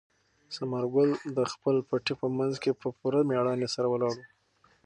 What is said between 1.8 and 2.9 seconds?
پټي په منځ کې په